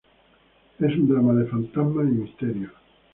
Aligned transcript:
Es 0.79 0.95
un 0.97 1.07
drama 1.07 1.35
de 1.35 1.45
fantasmas 1.45 2.07
y 2.09 2.11
misterio. 2.13 2.71